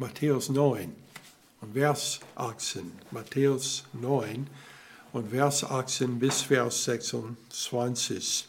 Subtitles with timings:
[0.00, 0.94] Matthäus 9
[1.60, 2.92] und Vers 18.
[3.10, 4.46] Matthäus 9
[5.12, 8.46] und Vers 18 bis Vers 26.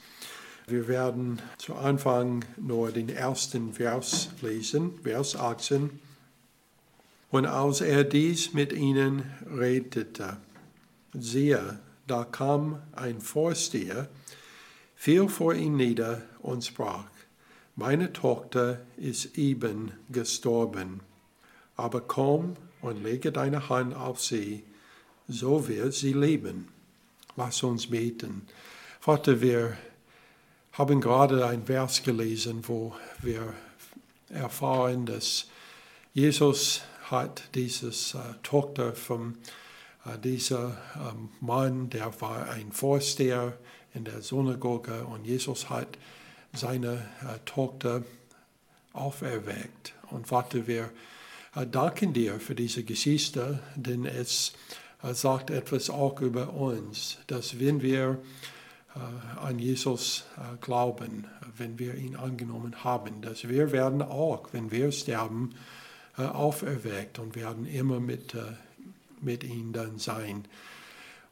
[0.67, 5.99] Wir werden zu Anfang nur den ersten Vers lesen, Vers 18.
[7.31, 10.37] Und als er dies mit ihnen redete,
[11.13, 14.07] siehe, da kam ein Vorsteher,
[14.95, 17.05] fiel vor ihn nieder und sprach,
[17.75, 21.01] meine Tochter ist eben gestorben,
[21.79, 24.63] aber komm und lege deine Hand auf sie,
[25.27, 26.67] so wird sie leben.
[27.35, 28.47] Lass uns beten.
[28.99, 29.77] Vater, wir
[30.73, 33.53] haben gerade ein Vers gelesen, wo wir
[34.29, 35.47] erfahren, dass
[36.13, 39.37] Jesus hat dieses äh, Tochter von
[40.05, 43.57] äh, dieser ähm, Mann, der war ein Vorsteher
[43.93, 45.97] in der Synagoge und Jesus hat
[46.53, 48.03] seine äh, Tochter
[48.93, 49.93] auferweckt.
[50.11, 50.89] Und Vater, wir
[51.65, 54.53] danken dir für diese Geschichte, denn es
[55.03, 58.19] äh, sagt etwas auch über uns, dass wenn wir
[58.95, 61.25] äh, an Jesus äh, glauben,
[61.57, 65.55] wenn wir ihn angenommen haben, dass wir werden auch, wenn wir sterben,
[66.17, 68.35] äh, auferweckt und werden immer mit,
[69.21, 70.45] mit ihm dann sein.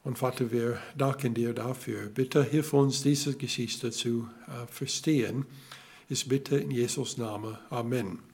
[0.03, 2.07] Und Vater, wir danken dir dafür.
[2.07, 4.29] Bitte hilf uns, diese Geschichte zu
[4.69, 5.45] verstehen.
[6.07, 7.57] Ich bitte in Jesus Namen.
[7.69, 8.26] Amen.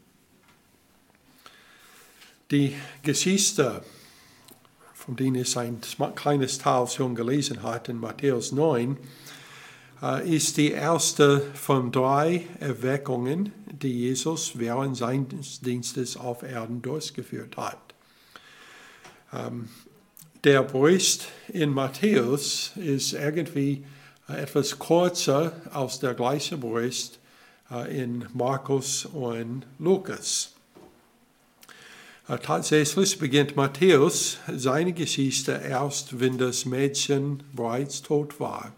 [2.51, 3.83] Die Geschichte,
[4.93, 5.81] von denen ich ein
[6.15, 8.97] kleines Teil schon gelesen habe in Matthäus 9,
[10.01, 17.55] äh, ist die erste von drei Erweckungen, die Jesus während seines Dienstes auf Erden durchgeführt
[17.57, 17.79] hat.
[19.31, 19.69] Ähm,
[20.43, 23.85] der Bericht in Matthäus ist irgendwie
[24.27, 27.19] äh, etwas kürzer als der gleiche Bericht
[27.71, 30.53] äh, in Markus und Lukas.
[32.25, 38.71] Tatsächlich beginnt Matthäus seine Geschichte erst, wenn das Mädchen bereits tot war.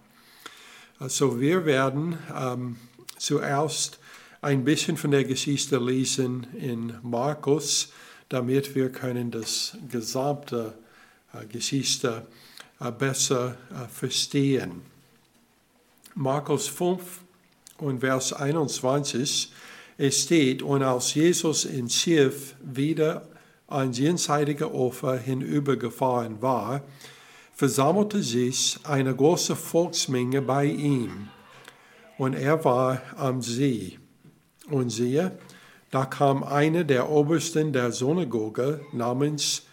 [0.98, 2.78] Also wir werden ähm,
[3.20, 4.00] zuerst
[4.42, 7.90] ein bisschen von der Geschichte lesen in Markus,
[8.30, 10.74] damit wir können das gesamte
[11.32, 12.26] äh, Geschichte
[12.80, 14.82] äh, besser äh, verstehen.
[16.16, 17.02] Markus 5
[17.78, 19.52] und Vers 21
[19.98, 23.28] es steht, und als Jesus in Schiff wieder
[23.68, 26.82] ein jenseitiger Ufer hinübergefahren war,
[27.54, 31.30] versammelte sich eine große Volksmenge bei ihm,
[32.18, 34.00] und er war am See.
[34.70, 35.38] Und siehe,
[35.92, 39.64] da kam einer der Obersten der Synagoge namens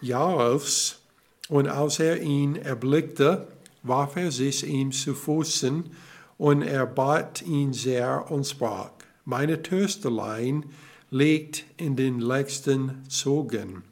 [0.00, 1.00] Jairus,
[1.48, 3.48] und als er ihn erblickte,
[3.82, 5.90] warf er sich ihm zu Füßen,
[6.38, 8.90] und er bat ihn sehr und sprach,
[9.24, 10.64] meine Tösterlein
[11.12, 13.84] liegt in den letzten Zogen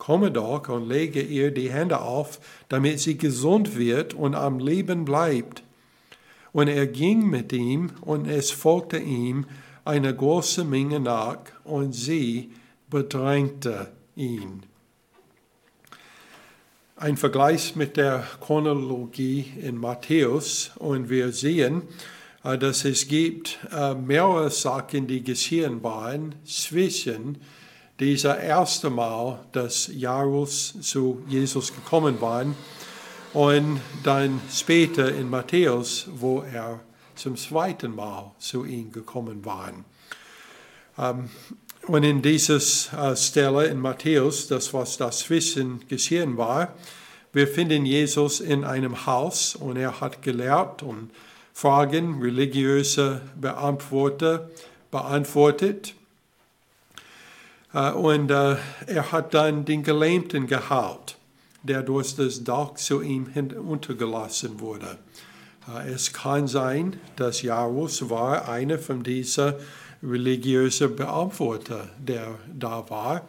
[0.00, 5.04] komme doch und lege ihr die Hände auf, damit sie gesund wird und am Leben
[5.04, 5.62] bleibt.
[6.52, 9.46] Und er ging mit ihm, und es folgte ihm
[9.84, 12.50] eine große Menge nach, und sie
[12.88, 14.64] bedrängte ihn.
[16.96, 21.82] Ein Vergleich mit der Chronologie in Matthäus, und wir sehen,
[22.42, 27.38] dass es gibt äh, mehrere Sachen, die geschehen waren zwischen
[27.98, 32.46] dieser erste Mal, dass Jairus zu Jesus gekommen war
[33.34, 36.80] und dann später in Matthäus, wo er
[37.14, 39.72] zum zweiten Mal zu ihm gekommen war.
[40.98, 41.28] Ähm,
[41.86, 46.74] und in dieser äh, Stelle in Matthäus, das was dazwischen geschehen war,
[47.32, 51.10] wir finden Jesus in einem Haus und er hat gelehrt und
[51.60, 54.48] Fragen religiöse Beantworter
[54.90, 55.94] beantwortet.
[57.74, 58.56] Äh, und äh,
[58.86, 61.18] er hat dann den Gelähmten geheilt,
[61.62, 63.26] der durch das Dach zu ihm
[63.68, 64.96] untergelassen wurde.
[65.68, 69.52] Äh, es kann sein, dass Jairus war einer von diesen
[70.02, 73.28] religiösen Beantworter, der da war.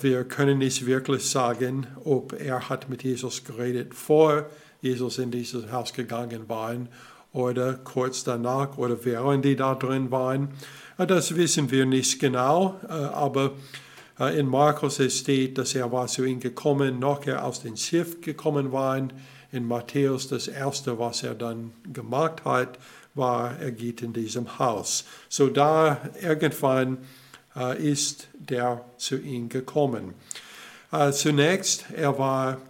[0.00, 4.46] Wir können nicht wirklich sagen, ob er hat mit Jesus geredet, vor
[4.80, 6.74] Jesus in dieses Haus gegangen war
[7.32, 10.48] oder kurz danach oder während die da drin waren.
[10.98, 13.52] Äh, das wissen wir nicht genau, äh, aber
[14.18, 18.20] äh, in Markus steht, dass er war zu ihm gekommen, noch er aus dem Schiff
[18.20, 19.08] gekommen war.
[19.50, 22.78] In Matthäus das erste, was er dann gemacht hat,
[23.14, 25.04] war, er geht in diesem Haus.
[25.28, 26.96] So da irgendwann
[27.76, 30.14] ist der zu ihm gekommen.
[31.10, 32.62] Zunächst, er war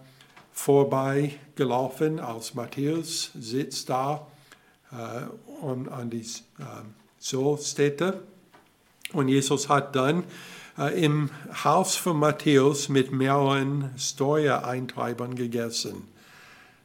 [0.51, 4.27] vorbeigelaufen, als Matthäus sitzt da
[5.61, 6.25] und an die
[7.23, 8.19] so steht er.
[9.13, 10.25] Und Jesus hat dann
[10.77, 11.29] äh, im
[11.63, 16.07] Haus von Matthäus mit mehreren Steuereintreibern gegessen.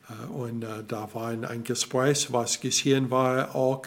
[0.09, 3.83] Äh, und äh, da war ein Gespräch, was geschehen war, auch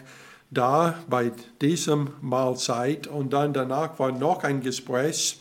[0.50, 1.32] da bei
[1.62, 3.08] diesem Mahlzeit.
[3.08, 5.40] Und dann danach war noch ein Gespräch,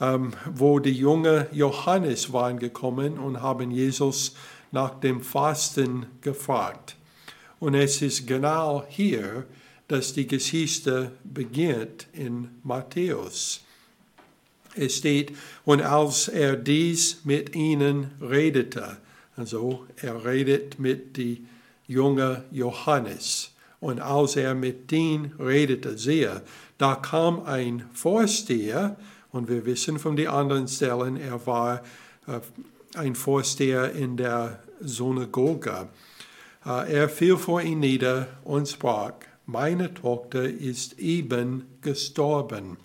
[0.00, 4.34] ähm, wo die junge Johannes waren gekommen und haben Jesus
[4.72, 6.97] nach dem Fasten gefragt.
[7.60, 9.46] Und es ist genau hier,
[9.88, 13.62] dass die Geschichte beginnt in Matthäus.
[14.76, 15.32] Es steht,
[15.64, 18.98] und als er dies mit ihnen redete,
[19.36, 21.46] also er redet mit die
[21.86, 23.50] junge Johannes.
[23.80, 26.42] Und als er mit denen redete, siehe,
[26.76, 28.96] da kam ein Vorsteher,
[29.30, 31.82] und wir wissen von den anderen Stellen, er war
[32.26, 32.40] äh,
[32.94, 35.88] ein Vorsteher in der Synagoge.
[36.64, 39.14] Äh, er fiel vor ihm nieder und sprach,
[39.46, 42.76] meine Tochter ist eben gestorben.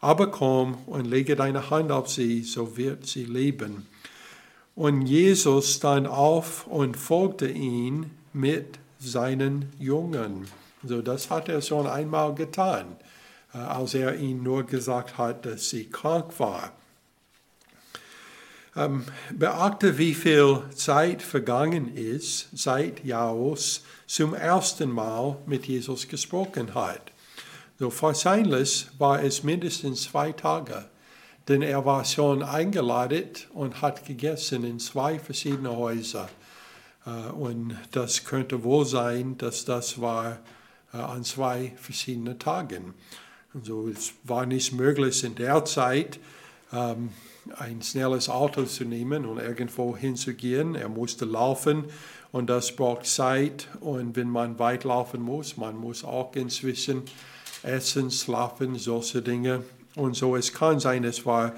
[0.00, 3.86] Aber komm und lege deine Hand auf sie, so wird sie leben.
[4.74, 10.46] Und Jesus stand auf und folgte ihn mit seinen Jungen.
[10.84, 12.96] So, das hat er schon einmal getan,
[13.52, 16.72] äh, als er ihnen nur gesagt hat, dass sie krank war.
[18.78, 19.04] Ähm,
[19.36, 27.10] beachte, wie viel Zeit vergangen ist, seit Jairus zum ersten Mal mit Jesus gesprochen hat.
[27.80, 30.84] So wahrscheinlich war es mindestens zwei Tage,
[31.48, 36.28] denn er war schon eingeladen und hat gegessen in zwei verschiedene Häuser.
[37.04, 40.38] Äh, und das könnte wohl sein, dass das war
[40.94, 42.94] äh, an zwei verschiedenen Tagen.
[43.52, 46.20] Also es war nicht möglich in der Zeit,
[46.72, 47.10] ähm,
[47.56, 50.74] ein schnelles Auto zu nehmen und irgendwo hinzugehen.
[50.74, 51.84] Er musste laufen
[52.32, 53.68] und das braucht Zeit.
[53.80, 57.02] Und wenn man weit laufen muss, man muss auch inzwischen
[57.62, 59.64] essen, schlafen, solche Dinge.
[59.94, 61.54] Und so, es kann sein, es war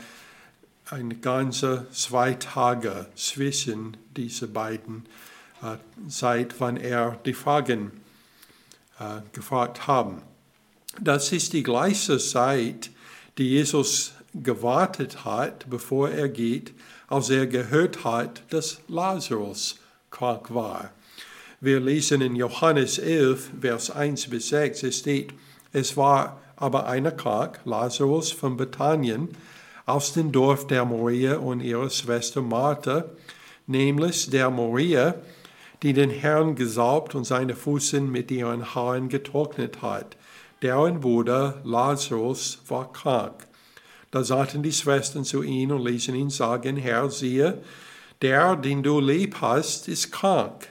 [0.91, 5.07] eine ganze zwei Tage zwischen diese beiden
[5.62, 5.77] äh,
[6.09, 7.93] Zeit, wann er die Fragen
[8.99, 10.23] äh, gefragt haben.
[11.01, 12.91] Das ist die gleiche Zeit,
[13.39, 16.73] die Jesus gewartet hat, bevor er geht,
[17.09, 19.79] als er gehört hat, dass Lazarus
[20.11, 20.91] krank war.
[21.61, 25.35] Wir lesen in Johannes 11, Vers 1 bis 6, es steht,
[25.73, 29.29] es war aber einer krank, Lazarus von Bethanien,
[29.87, 33.05] aus dem Dorf der Maria und ihrer Schwester Martha,
[33.67, 35.15] nämlich der Maria,
[35.83, 40.17] die den Herrn gesaubt und seine Füßen mit ihren Haaren getrocknet hat.
[40.62, 43.47] Deren Bruder Lazarus war krank.
[44.11, 47.62] Da sagten die Schwestern zu ihm und ließen ihn sagen, Herr, siehe,
[48.23, 50.69] der, den du lieb hast, ist krank.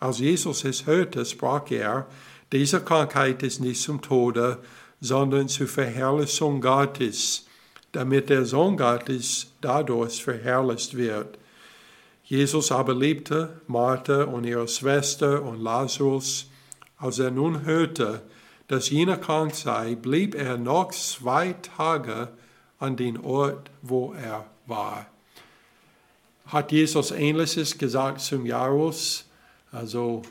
[0.00, 2.06] Als Jesus es hörte, sprach er,
[2.52, 4.58] diese Krankheit ist nicht zum Tode,
[5.00, 7.46] sondern zur Verherrlichung Gottes,
[7.92, 11.38] damit der Sohn Gottes dadurch verherrlicht wird.
[12.24, 16.46] Jesus aber liebte Martha und ihre Schwester und Lazarus.
[16.96, 18.22] Als er nun hörte,
[18.68, 22.28] dass jener krank sei, blieb er noch zwei Tage
[22.78, 25.06] an den Ort, wo er war.
[26.46, 29.24] Hat Jesus Ähnliches gesagt zum Jairus?
[29.72, 30.22] Also,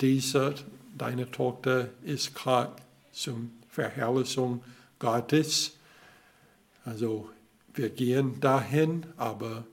[0.00, 0.54] diese,
[0.96, 2.70] deine Tochter ist krank
[3.12, 4.62] zum Verherrlichung
[4.98, 5.76] Gottes.
[6.84, 7.30] Also,
[7.74, 9.64] wir gehen dahin, aber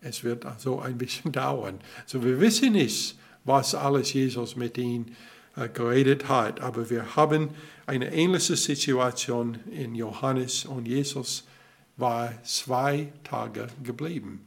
[0.00, 1.80] es wird also ein bisschen dauern.
[2.06, 5.16] So, wir wissen nicht, was alles Jesus mit ihnen
[5.74, 6.60] geredet hat.
[6.60, 7.50] Aber wir haben
[7.86, 11.44] eine ähnliche Situation in Johannes und Jesus
[11.96, 14.46] war zwei Tage geblieben.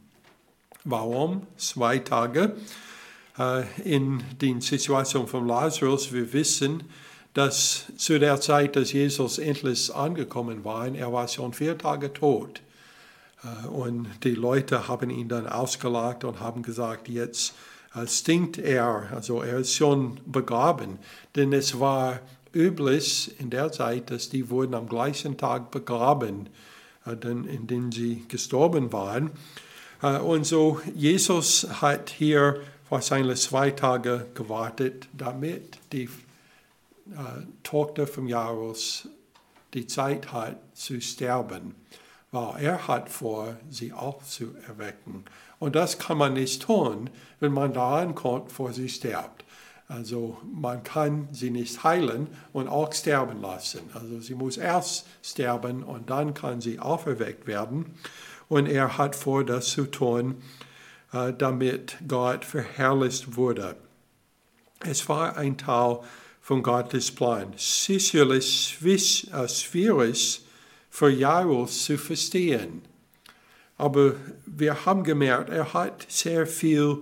[0.84, 2.56] Warum zwei Tage?
[3.38, 6.84] Äh, in der Situation von Lazarus, wir wissen,
[7.32, 12.60] dass zu der Zeit, dass Jesus endlich angekommen war, er war schon vier Tage tot.
[13.42, 17.54] Äh, und die Leute haben ihn dann ausgelacht und haben gesagt, jetzt
[18.06, 20.98] stinkt er, also er ist schon begraben.
[21.36, 22.20] Denn es war
[22.52, 26.48] üblich in der Zeit, dass die wurden am gleichen Tag begraben,
[27.06, 29.30] äh, in dem sie gestorben waren.
[30.02, 36.08] Äh, und so Jesus hat hier wahrscheinlich zwei Tage gewartet, damit die äh,
[37.62, 39.08] Tochter von Jairus
[39.74, 41.74] die Zeit hat zu sterben,
[42.30, 45.24] weil er hat vor, sie aufzuerwecken.
[45.64, 47.08] Und das kann man nicht tun,
[47.40, 49.46] wenn man da ankommt, vor sie stirbt.
[49.88, 53.80] Also man kann sie nicht heilen und auch sterben lassen.
[53.94, 57.94] Also sie muss erst sterben und dann kann sie auferweckt werden.
[58.50, 60.42] Und er hat vor, das zu tun,
[61.14, 63.74] äh, damit Gott verherrlicht wurde.
[64.80, 66.00] Es war ein Teil
[66.42, 67.54] von Gottes Plan.
[67.56, 68.76] Sicherlich
[69.46, 70.40] sphärisch
[70.90, 72.82] für Jairus zu verstehen.
[73.76, 74.14] Aber
[74.46, 76.98] wir haben gemerkt, er hat sehr viel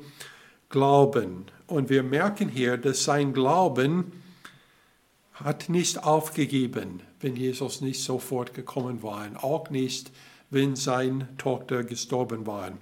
[0.68, 1.46] Glauben.
[1.66, 4.12] Und wir merken hier, dass sein Glauben
[5.34, 10.10] hat nicht aufgegeben, wenn Jesus nicht sofort gekommen war, auch nicht,
[10.50, 12.72] wenn seine Tochter gestorben war.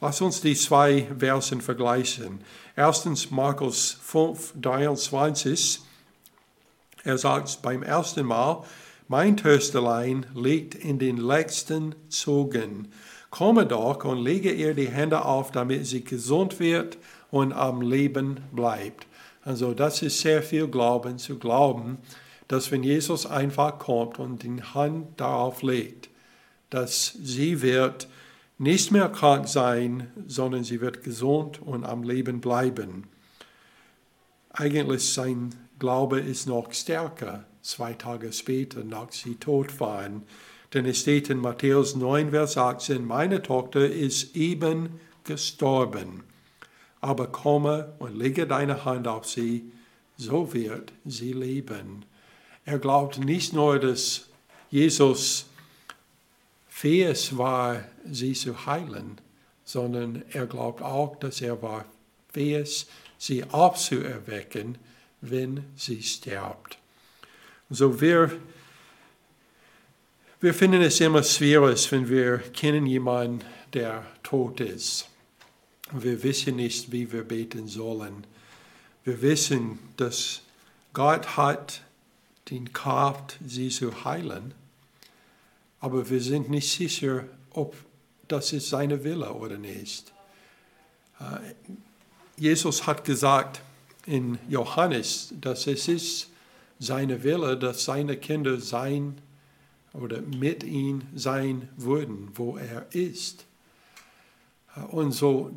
[0.00, 2.40] Lass uns die zwei Versen vergleichen.
[2.76, 5.80] Erstens Markus 5, 23.
[7.02, 8.62] Er sagt beim ersten Mal,
[9.08, 12.92] mein Tösterlein liegt in den letzten Zügen.
[13.30, 16.98] Komme doch und lege ihr die Hände auf, damit sie gesund wird
[17.30, 19.06] und am Leben bleibt.
[19.44, 21.98] Also das ist sehr viel Glauben zu glauben,
[22.48, 26.08] dass wenn Jesus einfach kommt und die Hand darauf legt,
[26.70, 28.08] dass sie wird
[28.58, 33.04] nicht mehr krank sein, sondern sie wird gesund und am Leben bleiben.
[34.50, 40.24] Eigentlich sein Glaube ist noch stärker, zwei Tage später, nach sie tot waren.
[40.74, 46.24] Denn es steht in Matthäus 9, Vers 18, meine Tochter ist eben gestorben
[47.00, 49.70] aber komme und lege deine Hand auf sie,
[50.16, 52.04] so wird sie leben.
[52.64, 54.26] Er glaubt nicht nur, dass
[54.70, 55.46] Jesus
[56.68, 59.20] fähig war, sie zu heilen,
[59.64, 61.84] sondern er glaubt auch, dass er war
[62.32, 64.78] fähig, sie aufzuerwecken,
[65.20, 66.78] wenn sie stirbt.
[67.70, 68.30] So wir,
[70.40, 75.08] wir finden es immer schwierig, wenn wir kennen jemanden, der tot ist.
[75.92, 78.24] Wir wissen nicht, wie wir beten sollen.
[79.04, 80.42] Wir wissen, dass
[80.92, 81.82] Gott hat
[82.50, 84.54] den Kraft, sie zu heilen,
[85.80, 87.74] aber wir sind nicht sicher, ob
[88.28, 90.12] das ist seine Wille oder nicht.
[91.20, 91.54] Äh,
[92.36, 93.60] Jesus hat gesagt
[94.06, 96.30] in Johannes, dass es ist
[96.78, 99.20] seine Wille, dass seine Kinder sein
[99.92, 103.46] oder mit ihm sein würden, wo er ist.
[104.90, 105.50] Und so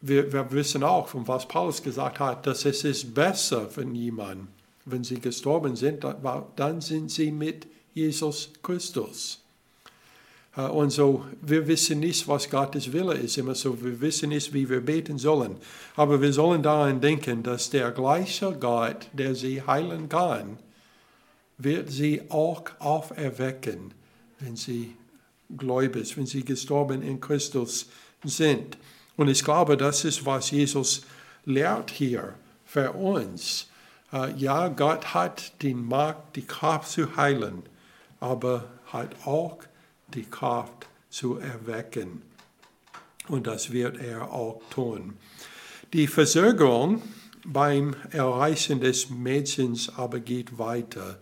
[0.00, 4.48] wir, wir wissen auch, von was Paulus gesagt hat, dass es ist besser für jemanden,
[4.84, 6.04] wenn sie gestorben sind,
[6.56, 9.42] dann sind sie mit Jesus Christus.
[10.56, 14.52] Äh, und so, wir wissen nicht, was Gottes Wille ist, immer so, wir wissen nicht,
[14.52, 15.56] wie wir beten sollen.
[15.96, 20.58] Aber wir sollen daran denken, dass der gleiche Gott, der sie heilen kann,
[21.58, 23.94] wird sie auch auferwecken,
[24.40, 24.96] wenn sie
[25.56, 27.88] gläubig, wenn sie gestorben in Christus
[28.24, 28.76] sind.
[29.16, 31.02] Und ich glaube, das ist, was Jesus
[31.44, 32.34] lehrt hier
[32.64, 33.68] für uns.
[34.12, 37.62] Äh, ja, Gott hat die Macht, die Kraft zu heilen,
[38.20, 39.58] aber hat auch
[40.08, 42.22] die Kraft zu erwecken.
[43.28, 45.14] Und das wird er auch tun.
[45.92, 47.02] Die Versorgung
[47.44, 51.18] beim Erreichen des Mädchens aber geht weiter.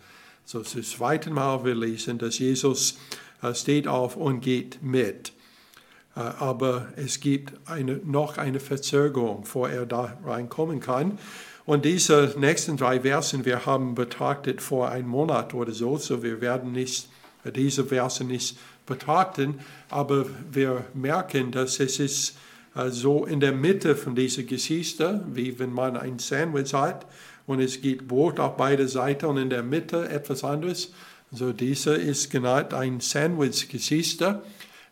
[0.47, 2.99] So das zweite Mal wir lesen, dass Jesus
[3.43, 5.33] äh, steht auf und geht mit.
[6.15, 11.19] Äh, aber es gibt eine, noch eine Verzögerung, bevor er da reinkommen kann.
[11.65, 16.43] Und diese nächsten drei Versen, wir haben betrachtet vor einem Monat oder so, so wir
[16.43, 17.09] werden nicht
[17.57, 22.37] diese Verse nicht betrachten, aber wir merken, dass es ist
[22.75, 27.07] äh, so in der Mitte von dieser Geschichte, wie wenn man ein Sandwich hat
[27.47, 30.93] und es gibt Brot auf beide Seiten und in der Mitte etwas anderes.
[31.31, 34.43] So diese ist genannt ein Sandwich-Geschichte.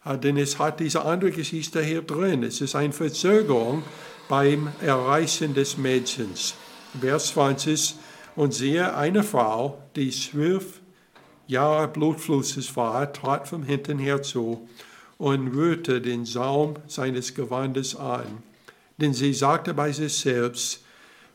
[0.05, 2.43] Ah, denn es hat diese andere Geschichte hier drin.
[2.43, 3.85] Es ist eine Verzögerung
[4.29, 6.55] beim Erreichen des Mädchens.
[7.01, 7.95] Vers 20.
[8.35, 10.81] Und siehe, eine Frau, die zwölf
[11.47, 14.69] Jahre Blutflusses war, trat von hinten herzu
[15.19, 18.43] und rührte den Saum seines Gewandes an.
[18.99, 20.83] Denn sie sagte bei sich selbst,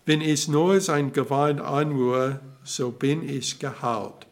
[0.08, 4.26] wenn ich nur sein Gewand anrühre, so bin ich geheilt.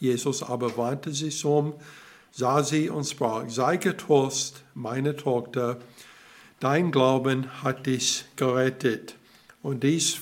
[0.00, 1.74] Jesus aber wandte sich um
[2.36, 5.78] sah sie und sprach, sei getrost, meine Tochter,
[6.60, 9.16] dein Glauben hat dich gerettet.
[9.62, 10.18] Und, dies,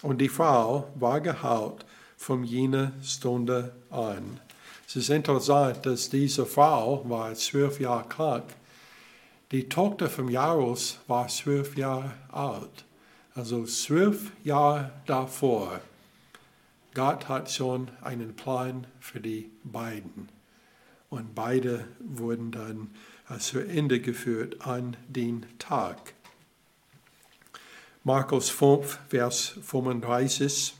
[0.00, 1.84] und die Frau war geheilt
[2.16, 4.40] von jener Stunde an.
[4.86, 8.44] Es ist interessant, dass diese Frau war zwölf Jahre krank.
[9.50, 12.84] Die Tochter von Jairus war zwölf Jahre alt.
[13.34, 15.80] Also zwölf Jahre davor.
[16.94, 20.28] Gott hat schon einen Plan für die beiden.
[21.10, 22.90] Und beide wurden dann
[23.28, 26.14] äh, zu Ende geführt an den Tag.
[28.04, 30.74] Markus 5, Vers 35.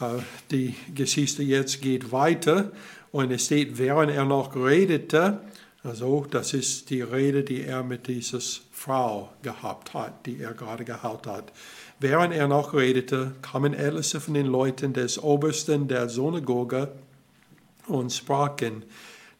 [0.00, 0.06] Äh,
[0.50, 2.72] die Geschichte jetzt geht weiter
[3.12, 5.40] und es steht, während er noch redete,
[5.84, 8.40] also das ist die Rede, die er mit dieser
[8.78, 11.52] Frau gehabt hat, die er gerade gehabt hat.
[11.98, 16.92] Während er noch redete, kamen etliche von den Leuten des Obersten der Synagoge
[17.88, 18.84] und sprachen,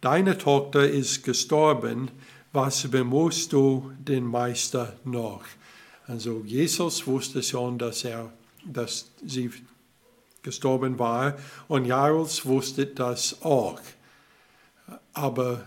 [0.01, 2.11] deine Tochter ist gestorben,
[2.53, 5.43] was bemusst du den Meister noch?
[6.09, 8.33] Also Jesus wusste schon, dass, er,
[8.65, 9.51] dass sie
[10.43, 11.37] gestorben war
[11.69, 13.79] und Jairus wusste das auch.
[15.13, 15.61] Aber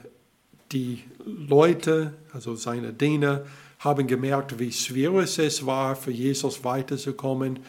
[0.71, 3.45] die Leute, also seine Diener,
[3.79, 7.59] haben gemerkt, wie schwierig es war, für Jesus weiterzukommen.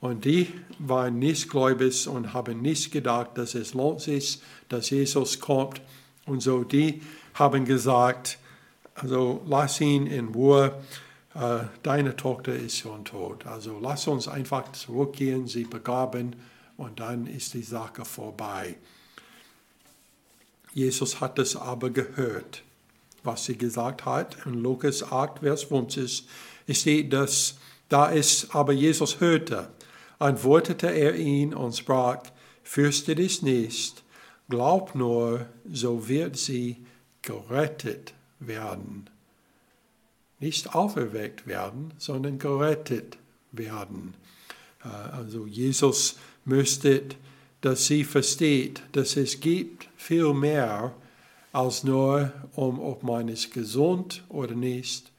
[0.00, 0.48] Und die
[0.78, 5.80] waren nicht gläubig und haben nicht gedacht, dass es lohnt sich, dass Jesus kommt.
[6.24, 7.02] Und so die
[7.34, 8.38] haben gesagt,
[8.94, 10.72] also lass ihn in Ruhe,
[11.34, 13.46] äh, deine Tochter ist schon tot.
[13.46, 16.36] Also lass uns einfach zurückgehen, sie begraben
[16.76, 18.76] und dann ist die Sache vorbei.
[20.74, 22.62] Jesus hat es aber gehört
[23.28, 24.36] was sie gesagt hat.
[24.46, 26.26] In Lukas 8, Vers 50
[26.70, 27.56] steht, dass
[27.88, 29.70] da es aber Jesus hörte,
[30.18, 32.22] antwortete er ihn und sprach,
[32.62, 34.02] fürchte dich nicht,
[34.48, 36.84] glaub nur, so wird sie
[37.22, 39.08] gerettet werden.
[40.40, 43.18] Nicht auferweckt werden, sondern gerettet
[43.52, 44.14] werden.
[44.84, 47.02] Äh, also Jesus müsste,
[47.60, 50.94] dass sie versteht, dass es gibt viel mehr
[51.52, 55.10] als nur um, ob man ist gesund oder nicht,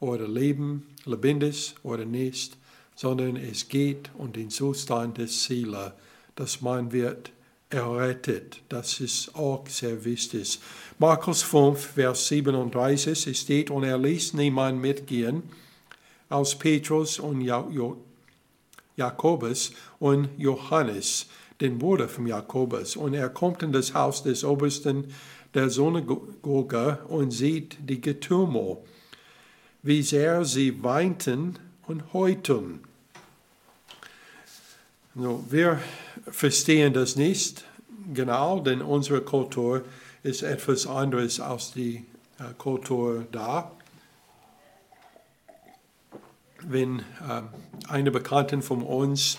[0.00, 2.56] oder leben, lebendig oder nicht,
[2.94, 5.92] sondern es geht um den Zustand des Seele,
[6.36, 7.32] dass man wird
[7.68, 8.62] errettet.
[8.68, 10.60] Das ist auch sehr wichtig.
[10.98, 15.42] Markus 5, Vers 37 steht, und er ließ niemand mitgehen,
[16.28, 17.40] als Petrus und
[18.96, 21.26] Jakobus und Johannes,
[21.60, 22.96] den Bruder von Jakobus.
[22.96, 25.12] Und er kommt in das Haus des Obersten
[25.54, 28.78] der Synagoge und sieht die Getümmel,
[29.82, 32.80] wie sehr sie weinten und heuten.
[35.14, 35.80] So, wir
[36.30, 37.64] verstehen das nicht
[38.12, 39.82] genau, denn unsere Kultur
[40.22, 42.04] ist etwas anderes als die
[42.38, 43.72] äh, Kultur da.
[46.62, 47.42] Wenn äh,
[47.88, 49.38] eine Bekannte von uns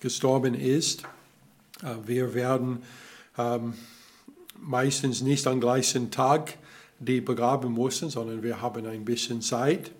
[0.00, 1.04] gestorben ist,
[2.06, 2.82] wir werden
[3.36, 3.74] ähm,
[4.60, 6.58] meistens nicht am gleichen Tag
[6.98, 9.92] die begraben mussten, sondern wir haben ein bisschen Zeit.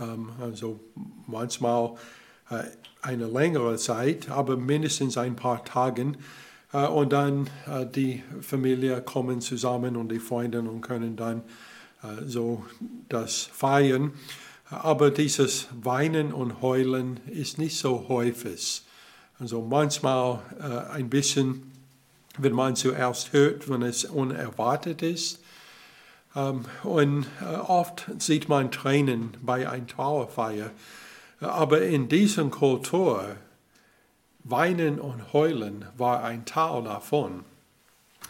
[0.00, 0.80] Ähm, also
[1.26, 1.94] manchmal
[2.50, 2.64] äh,
[3.02, 6.12] eine längere Zeit, aber mindestens ein paar Tage.
[6.72, 11.42] Äh, und dann äh, die Familie kommen zusammen und die Freunde und können dann
[12.26, 12.62] so
[13.08, 14.12] das feiern.
[14.68, 18.83] Aber dieses Weinen und Heulen ist nicht so häufig.
[19.38, 20.40] Also manchmal
[20.92, 21.72] ein bisschen
[22.38, 25.40] wenn man zuerst hört, wenn es unerwartet ist.
[26.34, 30.70] Ähm, und äh, oft sieht man Tränen bei einer Trauerfeier.
[31.40, 33.36] Aber in dieser Kultur,
[34.42, 37.44] Weinen und Heulen war ein Teil davon.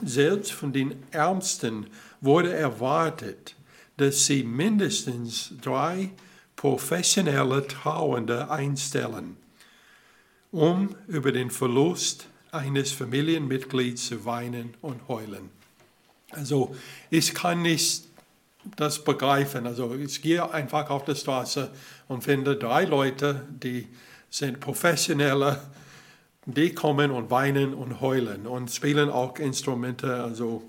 [0.02, 1.86] Selbst von den Ärmsten
[2.20, 3.54] wurde erwartet,
[3.96, 6.10] dass sie mindestens drei
[6.56, 9.36] professionelle Trauernde einstellen,
[10.54, 15.50] um über den Verlust eines Familienmitglieds zu weinen und heulen.
[16.30, 16.76] Also
[17.10, 18.04] ich kann nicht
[18.76, 19.66] das begreifen.
[19.66, 21.72] Also ich gehe einfach auf die Straße
[22.06, 23.88] und finde drei Leute, die
[24.30, 25.60] sind professionelle,
[26.46, 30.22] die kommen und weinen und heulen und spielen auch Instrumente.
[30.22, 30.62] Also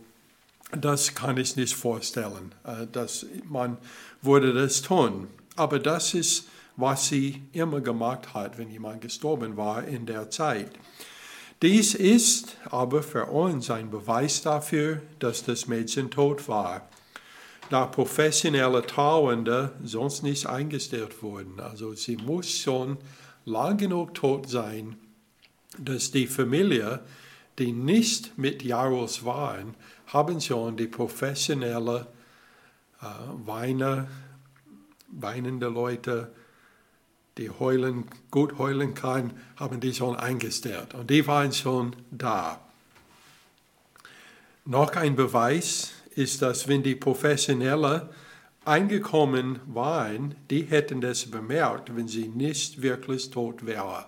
[0.72, 3.78] das kann ich nicht vorstellen, äh, dass man
[4.24, 5.28] würde das tun.
[5.56, 10.72] Aber das ist, was sie immer gemacht hat, wenn jemand gestorben war in der Zeit.
[11.62, 16.90] Dies ist aber für uns ein Beweis dafür, dass das Mädchen tot war,
[17.70, 21.60] da professionelle Trauernde sonst nicht eingestellt wurden.
[21.60, 22.98] Also sie muss schon
[23.46, 24.98] lang genug tot sein,
[25.78, 27.00] dass die Familie,
[27.58, 29.76] die nicht mit Jaros waren,
[30.08, 32.08] haben schon die professionelle
[33.02, 33.06] äh,
[33.46, 34.08] Weine,
[35.08, 36.32] weinende Leute
[37.38, 40.94] die heulen, gut heulen kann, haben die schon eingestellt.
[40.94, 42.60] Und die waren schon da.
[44.66, 48.10] Noch ein Beweis ist, dass wenn die Professionelle
[48.64, 54.06] eingekommen waren, die hätten das bemerkt, wenn sie nicht wirklich tot wären.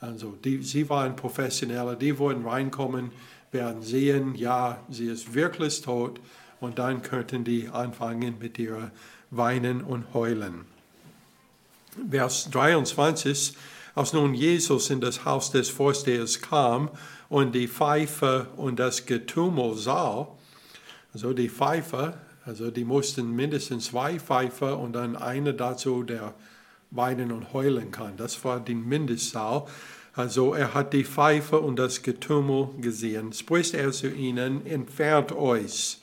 [0.00, 3.12] Also die, sie waren Professionelle, die würden reinkommen,
[3.50, 6.20] werden sehen, ja, sie ist wirklich tot
[6.60, 8.90] und dann könnten die anfangen mit ihrer
[9.30, 10.64] Weinen und Heulen.
[12.10, 13.54] Vers 23,
[13.94, 16.90] als nun Jesus in das Haus des Vorstehers kam
[17.28, 20.28] und die Pfeife und das Getümmel sah,
[21.12, 26.34] also die Pfeife, also die mussten mindestens zwei Pfeife und dann eine dazu, der
[26.90, 28.16] weinen und heulen kann.
[28.16, 29.66] Das war die Mindestzahl.
[30.14, 33.32] Also er hat die Pfeife und das Getümmel gesehen.
[33.32, 35.98] Spricht er zu ihnen, entfernt euch.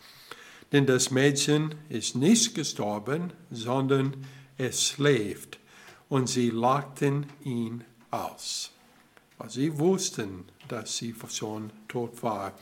[0.71, 4.15] Denn das Mädchen ist nicht gestorben, sondern
[4.57, 5.58] es schläft.
[6.09, 8.71] Und sie lachten ihn aus.
[9.47, 12.53] Sie wussten, dass sie schon tot war.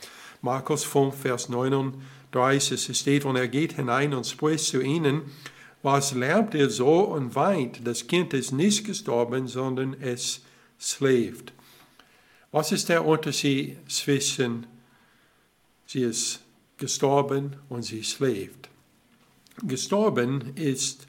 [0.42, 5.22] Markus 5, Vers 39 steht, und er geht hinein und spricht zu ihnen,
[5.82, 7.86] was lärmt ihr so und weint?
[7.86, 10.42] Das Kind ist nicht gestorben, sondern es
[10.78, 11.52] schläft.
[12.50, 14.66] Was ist der Unterschied zwischen
[15.86, 16.40] sie ist
[16.78, 18.68] gestorben und sie schläft?
[19.62, 21.06] Gestorben ist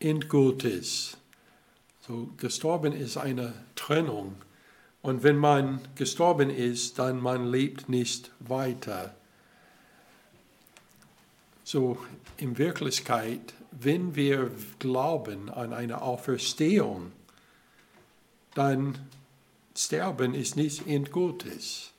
[0.00, 1.17] endgültig.
[2.08, 4.36] So, gestorben ist eine Trennung.
[5.02, 9.14] Und wenn man gestorben ist, dann man lebt nicht weiter.
[11.64, 11.98] So
[12.38, 17.12] in Wirklichkeit, wenn wir glauben an eine Auferstehung,
[18.54, 18.98] dann
[19.76, 21.92] Sterben ist nicht endgültig.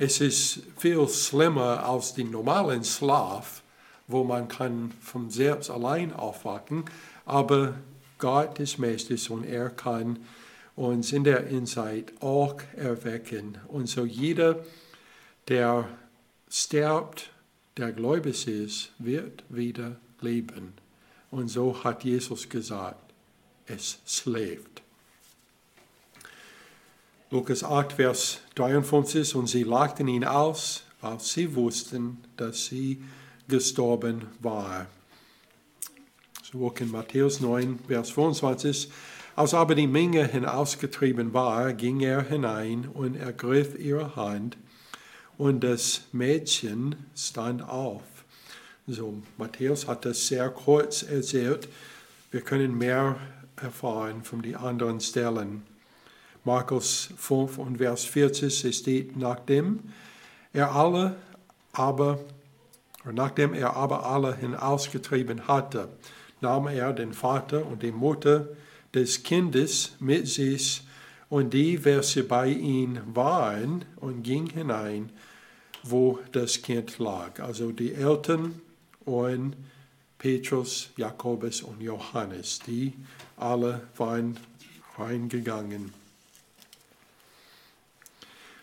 [0.00, 3.62] Es ist viel schlimmer als den normalen Schlaf,
[4.08, 6.84] wo man kann vom Selbst allein aufwachen,
[7.24, 7.76] aber
[8.18, 10.18] Gott ist mächtig und er kann
[10.76, 13.58] uns in der Inside auch erwecken.
[13.68, 14.64] Und so jeder,
[15.48, 15.88] der
[16.48, 17.30] stirbt,
[17.76, 20.72] der gläubig ist, wird wieder leben.
[21.30, 23.12] Und so hat Jesus gesagt,
[23.66, 24.82] es schläft.
[27.30, 33.02] Lukas 8, Vers 53, und sie lachten ihn aus, weil sie wussten, dass sie
[33.46, 34.86] gestorben war.
[36.50, 38.90] So in Matthäus 9, Vers 25,
[39.36, 44.56] als aber die Menge hinausgetrieben war, ging er hinein und ergriff ihre Hand
[45.36, 48.00] und das Mädchen stand auf.
[48.86, 51.68] So, Matthäus hat das sehr kurz erzählt.
[52.30, 53.16] Wir können mehr
[53.56, 55.64] erfahren von den anderen Stellen.
[56.44, 59.80] Markus 5 und Vers 40 steht, nachdem
[60.54, 61.16] er alle
[61.74, 62.18] aber,
[63.04, 65.90] nachdem er aber alle hinausgetrieben hatte,
[66.40, 68.48] nahm er den Vater und die Mutter
[68.94, 70.82] des Kindes mit sich
[71.28, 75.10] und die, welche bei ihm waren, und ging hinein
[75.82, 77.40] wo das Kind lag.
[77.40, 78.60] Also die Eltern
[79.04, 79.56] und
[80.18, 82.92] Petrus, Jakobus und Johannes, die
[83.36, 84.38] alle waren
[84.96, 85.92] reingegangen.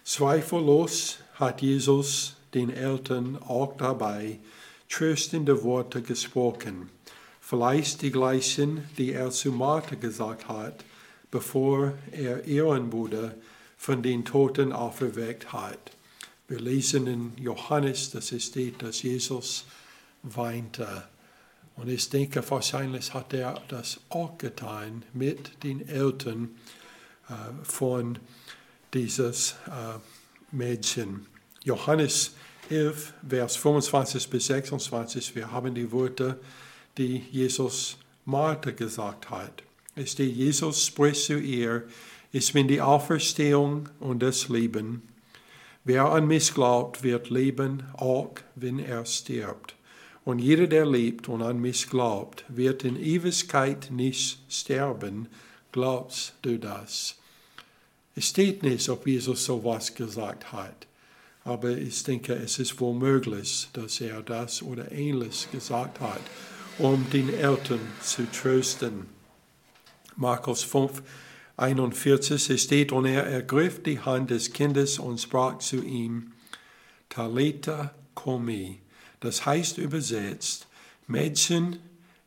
[0.03, 4.39] Zweifellos hat Jesus den Eltern auch dabei
[4.89, 6.89] tröstende Worte gesprochen.
[7.47, 10.83] Vielleicht die gleichen, die er zu Martha gesagt hat,
[11.29, 13.35] bevor er ihren Bruder
[13.77, 15.91] von den Toten auferweckt hat.
[16.47, 19.65] Wir lesen in Johannes, dass es steht, dass Jesus
[20.23, 21.03] weinte.
[21.75, 26.49] Und ich denke, wahrscheinlich hat er das auch getan mit den Eltern
[27.29, 28.17] äh, von
[28.95, 29.99] dieses äh,
[30.49, 31.27] Mädchen.
[31.63, 32.31] Johannes
[32.71, 36.39] 11, Vers 25 bis 26, wir haben die Worte,
[36.97, 39.63] die Jesus Martha gesagt hat.
[39.95, 41.87] Es steht, Jesus spricht zu ihr,
[42.31, 45.03] ich bin die Auferstehung und das Leben.
[45.83, 49.75] Wer an mich glaubt, wird leben, auch wenn er stirbt.
[50.25, 55.27] Und jeder, der lebt und an mich glaubt, wird in Ewigkeit nicht sterben.
[55.71, 57.15] Glaubst du das?
[58.15, 60.87] Es steht nicht, ob Jesus sowas gesagt hat.
[61.43, 66.21] Aber ich denke, es ist wohl möglich, dass er das oder ähnliches gesagt hat,
[66.77, 69.07] um den Eltern zu trösten.
[70.15, 71.01] Markus 5,
[71.57, 76.33] 41, es steht, und er ergriff die Hand des Kindes und sprach zu ihm,
[77.09, 78.79] Talita komi.
[79.19, 80.67] Das heißt übersetzt,
[81.07, 81.79] Mädchen,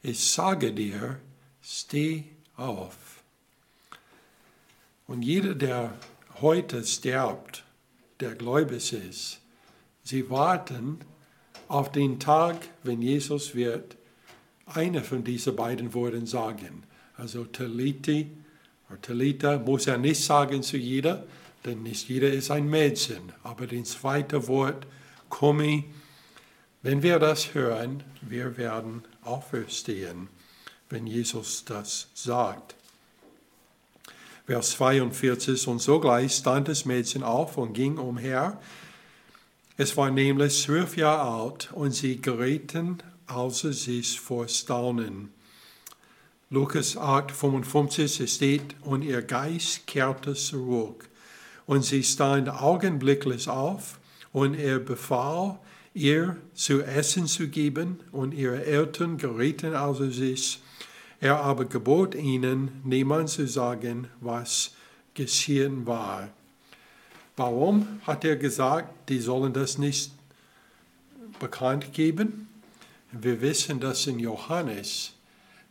[0.03, 1.21] ich sage dir,
[1.63, 2.25] steh
[2.57, 3.23] auf.
[5.07, 5.95] Und jeder, der
[6.41, 7.65] heute stirbt,
[8.21, 9.41] der gläubig ist,
[10.05, 10.99] sie warten
[11.67, 13.99] auf den Tag, wenn Jesus wird
[14.75, 16.85] eine von diesen beiden Worten sagen.
[17.17, 18.31] Also Taliti
[18.97, 21.25] Talita muss er nicht sagen zu jeder,
[21.65, 23.33] denn nicht jeder ist ein Mädchen.
[23.43, 24.87] Aber das zweite Wort,
[25.29, 25.85] Komi,
[26.83, 30.29] wenn wir das hören, wir werden auferstehen,
[30.89, 32.77] wenn Jesus das sagt.
[34.47, 38.59] Vers 42, und sogleich stand das Mädchen auf und ging umher.
[39.77, 45.31] Es war nämlich zwölf Jahre alt und sie gerieten außer sich vor Staunen.
[46.51, 51.09] Lukas 8, 55 steht, und ihr Geist kehrte zurück.
[51.67, 53.99] Und sie stand augenblicklich auf,
[54.33, 55.59] und er befahl,
[55.93, 60.61] ihr zu essen zu geben, und ihre Eltern gerieten außer sich.
[61.21, 64.71] Er aber gebot ihnen, niemand zu sagen, was
[65.14, 66.29] geschehen war.
[67.37, 70.12] Warum hat er gesagt, die sollen das nicht
[71.38, 72.49] bekannt geben?
[73.11, 75.14] Wir wissen das in Johannes,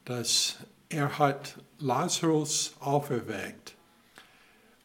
[0.05, 0.57] dass
[0.89, 3.75] er hat Lazarus auferweckt.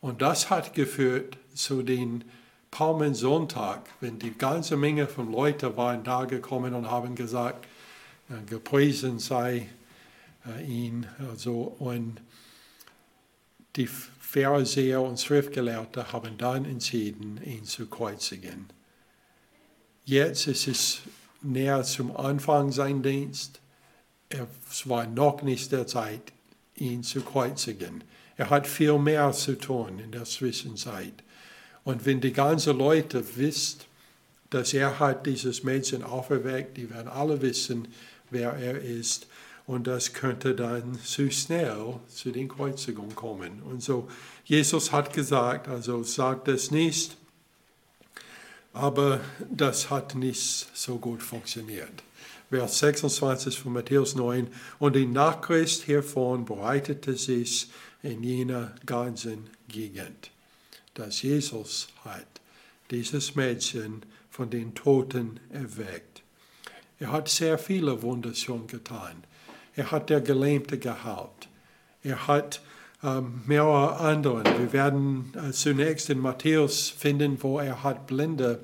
[0.01, 2.25] Und das hat geführt zu den
[2.71, 7.67] Palmensonntag, wenn die ganze Menge von Leuten waren da gekommen und haben gesagt,
[8.29, 9.69] äh, gepriesen sei
[10.47, 11.07] äh, ihn.
[11.31, 12.21] Also, und
[13.77, 18.67] die Pharisäer und Schriftgelehrte haben dann entschieden, ihn zu kreuzigen.
[20.05, 21.03] Jetzt ist es
[21.43, 23.61] näher zum Anfang sein Dienst.
[24.29, 26.33] Es war noch nicht der Zeit,
[26.75, 28.05] ihn zu kreuzigen.
[28.37, 31.15] Er hat viel mehr zu tun in der Zwischenzeit.
[31.85, 33.81] Und wenn die ganzen Leute wissen,
[34.51, 37.89] dass er hat dieses Mädchen auferweckt, die werden alle wissen,
[38.31, 39.27] wer er ist.
[39.67, 43.63] Und das könnte dann zu schnell zu den Kreuzigungen kommen.
[43.63, 44.09] Und so,
[44.45, 47.17] Jesus hat gesagt, also sagt es nicht,
[48.73, 52.03] aber das hat nicht so gut funktioniert.
[52.51, 54.47] Vers 26 von Matthäus 9.
[54.79, 57.71] Und die Nachricht hiervon bereitete sich
[58.03, 60.31] in jener ganzen Gegend,
[60.95, 62.27] dass Jesus hat
[62.91, 66.23] dieses Mädchen von den Toten erweckt.
[66.99, 69.25] Er hat sehr viele Wunder schon getan.
[69.75, 71.49] Er hat der Gelähmte geheilt.
[72.03, 72.61] Er hat
[73.47, 74.45] mehrere andere.
[74.59, 78.61] Wir werden äh, zunächst in Matthäus finden, wo er hat Blinde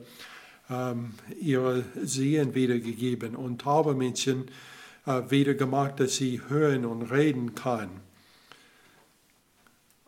[0.70, 4.48] ähm, ihre Sehen wiedergegeben und taube Menschen
[5.06, 5.54] äh, wieder
[6.00, 8.00] dass sie hören und reden kann.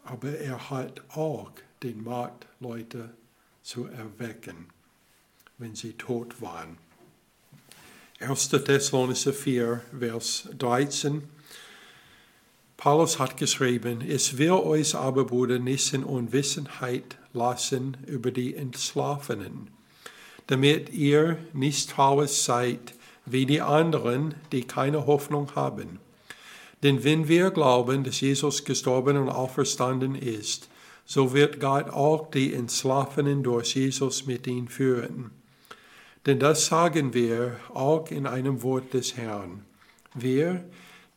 [0.04, 3.10] Aber er hat auch den Macht, Leute
[3.62, 4.68] zu erwecken,
[5.58, 6.78] wenn sie tot waren.
[8.20, 8.50] 1.
[8.50, 11.22] Thessalonicher 4, Vers 13.
[12.80, 19.68] Paulus hat geschrieben, es will euch aber, Bruder, nicht in Unwissenheit lassen über die Entschlafenen,
[20.46, 22.94] damit ihr nicht traurig seid
[23.26, 25.98] wie die anderen, die keine Hoffnung haben.
[26.82, 30.70] Denn wenn wir glauben, dass Jesus gestorben und auferstanden ist,
[31.04, 35.32] so wird Gott auch die Entschlafenen durch Jesus mit ihm führen.
[36.24, 39.66] Denn das sagen wir auch in einem Wort des Herrn.
[40.14, 40.64] Wir,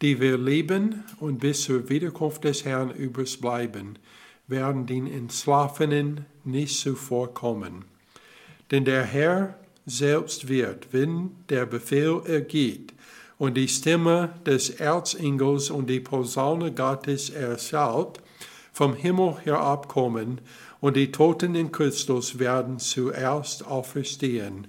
[0.01, 3.97] die wir leben und bis zur Wiederkunft des Herrn übrig bleiben,
[4.47, 7.85] werden den Entschlafenen nicht zuvorkommen.
[8.71, 12.93] Denn der Herr selbst wird, wenn der Befehl ergeht
[13.37, 18.21] und die Stimme des Erzengels und die Posaune Gottes erschallt,
[18.71, 20.41] vom Himmel herabkommen
[20.81, 24.67] und die Toten in Christus werden zuerst auferstehen.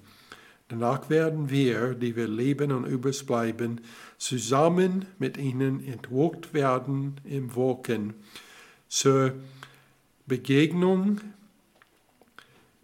[0.74, 3.80] Danach werden wir, die wir leben und übrig bleiben,
[4.18, 8.14] zusammen mit ihnen entwucht werden im Wolken
[8.88, 9.34] zur
[10.26, 11.20] Begegnung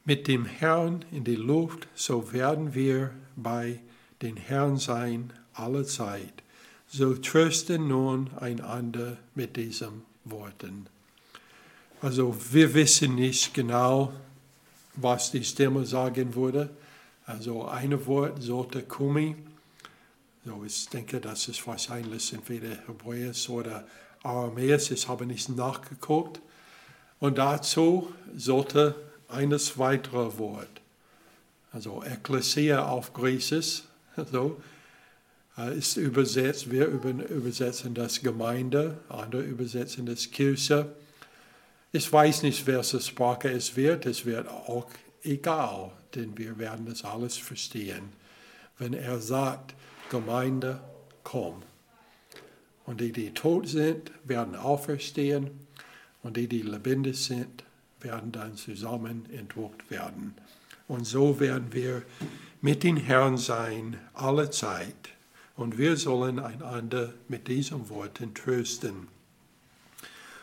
[0.05, 3.81] mit dem Herrn in die Luft, so werden wir bei
[4.23, 6.45] den Herrn sein alle Zeit.
[6.87, 10.87] So trösten nun einander mit diesen Worten.
[12.01, 14.13] Also wir wissen nicht genau,
[14.95, 16.71] was die Stimme sagen würde.
[17.31, 19.37] Also ein Wort sollte Kumi.
[20.45, 23.87] So, ich denke, das ist wahrscheinlich entweder Hebräisch oder
[24.25, 24.91] Aramäisch.
[24.91, 26.41] Ich habe nicht nachgeguckt.
[27.21, 28.97] Und dazu sollte
[29.29, 30.81] eines weitere Wort,
[31.71, 33.83] also Ekklesia auf Griechisch,
[34.33, 34.61] so,
[35.57, 40.93] äh, ist übersetzt, wir übersetzen das Gemeinde, andere übersetzen das Kirche.
[41.93, 44.89] Ich weiß nicht, welche Sprache es wird, es wird auch
[45.23, 48.13] egal denn wir werden das alles verstehen,
[48.79, 49.75] wenn er sagt,
[50.11, 50.81] Gemeinde,
[51.23, 51.63] komm.
[52.85, 55.51] Und die, die tot sind, werden auferstehen
[56.23, 57.65] und die, die lebendig sind,
[58.01, 60.35] werden dann zusammen entwucht werden.
[60.89, 62.03] Und so werden wir
[62.61, 65.11] mit den Herrn sein, alle Zeit.
[65.55, 69.09] Und wir sollen einander mit diesen Worten trösten.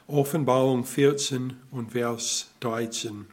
[0.08, 3.26] Offenbarung 14 und Vers 13.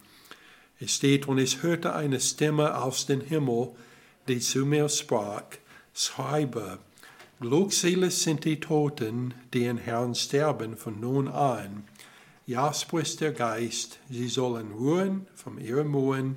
[0.81, 3.71] Es steht, und ich hörte eine Stimme aus dem Himmel,
[4.29, 5.45] die zu mir sprach,
[5.95, 6.79] schreibe,
[7.41, 11.85] glückselig sind die Toten, die in Herrn sterben von nun an.
[12.47, 16.37] Ja, spricht der Geist, sie sollen ruhen von ihren Mühen,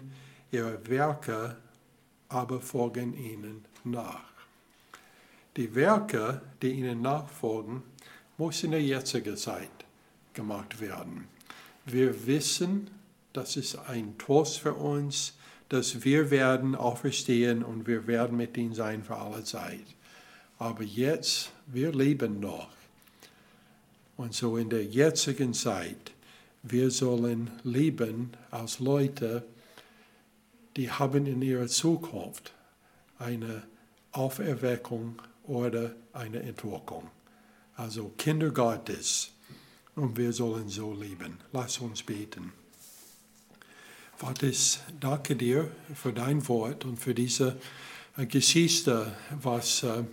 [0.52, 1.58] ihre Werke
[2.30, 4.24] aber folgen ihnen nach.
[5.56, 7.84] Die Werke, die ihnen nachfolgen,
[8.38, 9.70] müssen in der jetzigen Zeit
[10.34, 11.28] gemacht werden.
[11.86, 12.90] Wir wissen,
[13.38, 15.34] das ist ein Trost für uns,
[15.70, 19.86] dass wir werden auferstehen und wir werden mit ihm sein für alle Zeit.
[20.60, 22.70] Aber jetzt, wir leben noch.
[24.16, 26.14] Und so in der jetzigen Zeit
[26.72, 29.46] wir sollen leben als Leute,
[30.76, 32.54] die haben in ihrer Zukunft
[33.20, 33.64] eine
[34.12, 37.10] Auferweckung oder eine Entwicklung.
[37.76, 39.32] Also Kinder Gottes.
[39.96, 41.40] Und wir sollen so leben.
[41.54, 42.54] Lass uns beten.
[44.18, 47.56] Vater, ich danke dir für dein Wort und für diese
[48.18, 50.06] äh, Geschichte, was äh,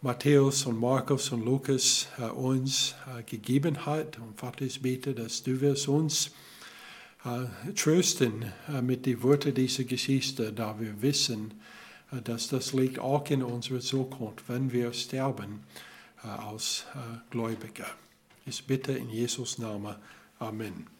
[0.00, 2.94] Matthäus und Markus und Lukas äh, uns
[3.26, 4.18] gegeben hat.
[4.18, 6.30] Und Vater, ich bete, dass du wirst uns
[7.76, 11.52] trösten mit den Worten dieser Geschichte, da wir wissen,
[12.24, 15.60] dass das liegt auch in unserer Zukunft, wenn wir sterben
[16.22, 16.86] als
[17.28, 17.84] Gläubige.
[18.46, 19.96] Ich bitte in Jesus Namen.
[20.38, 20.99] Amen.